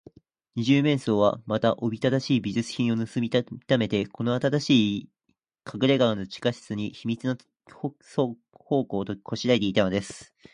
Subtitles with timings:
[0.55, 3.43] 二十面相は、また、おびただしい美術品をぬすみた
[3.77, 5.09] めて、この新しい
[5.63, 7.93] かくれがの地下室に、秘密の宝
[8.83, 10.33] 庫をこしらえていたのです。